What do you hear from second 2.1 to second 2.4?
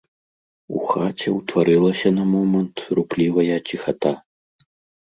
на